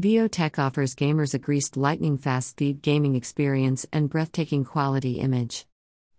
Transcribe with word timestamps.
Viotek 0.00 0.58
offers 0.58 0.96
gamers 0.96 1.34
a 1.34 1.38
greased 1.38 1.76
lightning 1.76 2.18
fast 2.18 2.48
speed 2.48 2.82
gaming 2.82 3.14
experience 3.14 3.86
and 3.92 4.10
breathtaking 4.10 4.64
quality 4.64 5.20
image. 5.20 5.66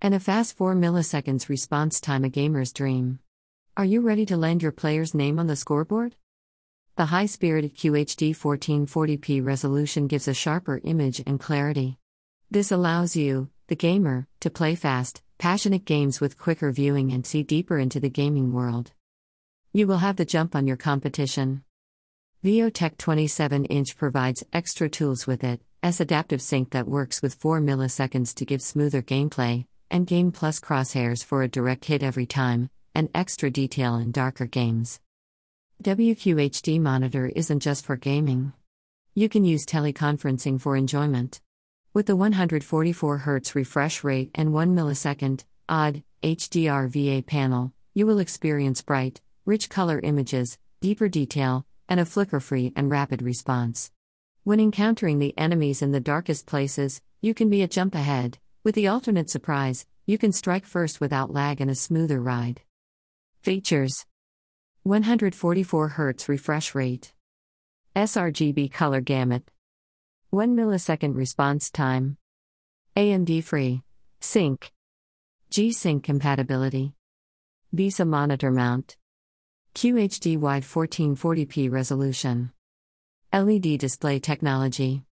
And 0.02 0.16
a 0.16 0.20
fast 0.20 0.56
4 0.56 0.76
milliseconds 0.76 1.50
response 1.50 2.00
time, 2.00 2.24
a 2.24 2.30
gamer's 2.30 2.72
dream. 2.72 3.20
Are 3.76 3.84
you 3.84 4.00
ready 4.00 4.26
to 4.28 4.38
land 4.38 4.64
your 4.64 4.72
player's 4.72 5.14
name 5.14 5.40
on 5.40 5.48
the 5.48 5.58
scoreboard? 5.58 6.16
The 6.96 7.08
high 7.08 7.26
spirited 7.26 7.76
QHD 7.76 8.38
1440p 8.38 9.46
resolution 9.46 10.08
gives 10.08 10.30
a 10.30 10.34
sharper 10.34 10.80
image 10.86 11.22
and 11.28 11.38
clarity. 11.38 11.98
This 12.50 12.72
allows 12.72 13.18
you, 13.18 13.50
the 13.68 13.76
gamer, 13.76 14.26
to 14.40 14.50
play 14.50 14.76
fast, 14.76 15.22
passionate 15.38 15.84
games 15.84 16.22
with 16.22 16.38
quicker 16.38 16.72
viewing 16.72 17.12
and 17.12 17.26
see 17.26 17.44
deeper 17.44 17.78
into 17.78 18.00
the 18.00 18.10
gaming 18.10 18.54
world. 18.54 18.94
You 19.74 19.86
will 19.86 19.98
have 19.98 20.16
the 20.16 20.24
jump 20.24 20.56
on 20.56 20.66
your 20.66 20.78
competition. 20.78 21.66
Viotek 22.46 22.96
27 23.00 23.66
inch 23.66 23.98
provides 23.98 24.44
extra 24.54 24.88
tools 24.88 25.26
with 25.26 25.44
it, 25.44 25.62
as 25.82 26.00
adaptive 26.00 26.44
sync 26.44 26.70
that 26.70 26.88
works 26.88 27.24
with 27.24 27.34
4 27.34 27.60
milliseconds 27.60 28.36
to 28.36 28.46
give 28.46 28.62
smoother 28.62 29.02
gameplay, 29.02 29.66
and 29.90 30.06
Game 30.06 30.32
Plus 30.32 30.60
crosshairs 30.60 31.26
for 31.26 31.42
a 31.42 31.48
direct 31.48 31.86
hit 31.86 32.04
every 32.04 32.28
time, 32.28 32.70
and 32.94 33.10
extra 33.16 33.50
detail 33.50 33.96
in 33.96 34.12
darker 34.12 34.46
games. 34.46 35.00
WQHD 35.82 36.80
monitor 36.80 37.32
isn't 37.36 37.62
just 37.62 37.84
for 37.84 37.96
gaming. 37.96 38.54
You 39.16 39.28
can 39.28 39.44
use 39.44 39.66
teleconferencing 39.66 40.62
for 40.62 40.78
enjoyment. 40.78 41.42
With 41.96 42.06
the 42.06 42.16
144 42.16 43.22
Hz 43.22 43.56
refresh 43.56 44.04
rate 44.04 44.30
and 44.36 44.54
1 44.54 44.76
millisecond, 44.76 45.46
odd, 45.68 46.04
HDR 46.22 46.90
VA 46.90 47.24
panel, 47.24 47.74
you 47.96 48.06
will 48.06 48.20
experience 48.20 48.84
bright, 48.84 49.20
rich 49.46 49.68
color 49.68 50.00
images, 50.00 50.60
deeper 50.80 51.10
detail, 51.10 51.66
and 51.88 52.00
a 52.00 52.06
flicker 52.06 52.40
free 52.40 52.74
and 52.76 52.90
rapid 52.90 53.22
response. 53.22 53.92
When 54.44 54.60
encountering 54.60 55.20
the 55.20 55.38
enemies 55.38 55.82
in 55.82 55.92
the 55.92 56.00
darkest 56.00 56.46
places, 56.46 57.02
you 57.22 57.34
can 57.34 57.50
be 57.50 57.62
a 57.62 57.68
jump 57.68 57.96
ahead. 57.96 58.38
With 58.64 58.76
the 58.76 58.88
alternate 58.88 59.30
surprise, 59.30 59.86
you 60.06 60.18
can 60.18 60.32
strike 60.32 60.66
first 60.66 61.02
without 61.02 61.32
lag 61.32 61.62
and 61.62 61.70
a 61.70 61.76
smoother 61.76 62.22
ride. 62.22 62.62
Features 63.42 64.06
144 64.84 65.90
Hz 65.90 66.28
refresh 66.28 66.76
rate, 66.76 67.14
sRGB 67.96 68.72
color 68.72 69.02
gamut, 69.02 69.50
1 70.30 70.56
millisecond 70.56 71.16
response 71.16 71.72
time, 71.72 72.18
AMD 72.96 73.44
free, 73.44 73.82
sync, 74.20 74.72
G 75.50 75.72
Sync 75.72 76.04
compatibility, 76.04 76.94
VESA 77.74 78.06
monitor 78.08 78.52
mount. 78.52 78.98
QHD 79.76 80.38
wide 80.38 80.64
1440p 80.64 81.70
resolution. 81.70 82.52
LED 83.34 83.78
display 83.78 84.20
technology. 84.20 85.04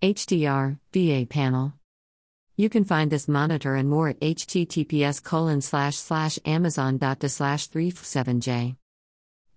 HDR, 0.00 0.78
VA 0.94 1.26
panel. 1.26 1.74
You 2.56 2.70
can 2.70 2.84
find 2.84 3.10
this 3.10 3.28
monitor 3.28 3.74
and 3.74 3.90
more 3.90 4.08
at 4.08 4.20
https 4.20 5.22
colon 5.22 5.60
slash 5.60 5.96
slash 5.96 6.38
amazon.de 6.46 7.28
slash 7.28 7.68
37j. 7.68 8.76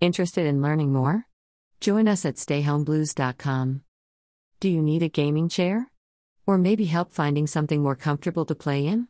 Interested 0.02 0.44
in 0.44 0.60
learning 0.60 0.92
more? 0.92 1.24
Join 1.80 2.06
us 2.06 2.26
at 2.26 2.34
stayhomeblues.com. 2.34 3.80
Do 4.60 4.68
you 4.68 4.82
need 4.82 5.02
a 5.02 5.08
gaming 5.08 5.48
chair? 5.48 5.90
Or 6.46 6.58
maybe 6.58 6.84
help 6.84 7.10
finding 7.10 7.46
something 7.46 7.82
more 7.82 7.96
comfortable 7.96 8.44
to 8.44 8.54
play 8.54 8.86
in? 8.86 9.08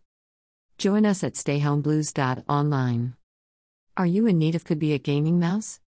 Join 0.78 1.04
us 1.04 1.24
at 1.24 1.34
stayhomeblues.online. 1.34 3.15
Are 3.98 4.04
you 4.04 4.26
in 4.26 4.36
need 4.36 4.54
of 4.54 4.66
could 4.66 4.78
be 4.78 4.92
a 4.92 4.98
gaming 4.98 5.40
mouse? 5.40 5.80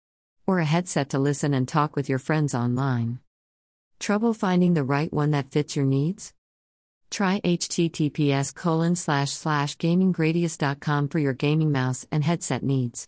Or 0.47 0.57
a 0.57 0.65
headset 0.65 1.09
to 1.09 1.19
listen 1.19 1.53
and 1.53 1.67
talk 1.67 1.95
with 1.95 2.09
your 2.09 2.17
friends 2.17 2.55
online? 2.55 3.19
Trouble 3.99 4.33
finding 4.33 4.73
the 4.73 4.83
right 4.83 5.13
one 5.13 5.29
that 5.29 5.51
fits 5.51 5.75
your 5.75 5.85
needs? 5.85 6.33
Try 7.11 7.39
https 7.41 8.55
colon 8.55 8.95
slash 8.95 9.29
slash 9.29 9.77
gaminggradius.com 9.77 11.09
for 11.09 11.19
your 11.19 11.33
gaming 11.33 11.71
mouse 11.71 12.07
and 12.11 12.23
headset 12.23 12.63
needs. 12.63 13.07